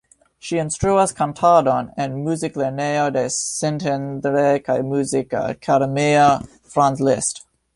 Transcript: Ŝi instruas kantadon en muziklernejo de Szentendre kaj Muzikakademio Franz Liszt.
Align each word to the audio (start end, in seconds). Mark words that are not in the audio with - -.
Ŝi 0.45 0.55
instruas 0.59 1.11
kantadon 1.19 1.91
en 2.05 2.15
muziklernejo 2.29 3.03
de 3.17 3.23
Szentendre 3.35 4.47
kaj 4.71 4.79
Muzikakademio 4.95 6.27
Franz 6.75 7.07
Liszt. 7.11 7.47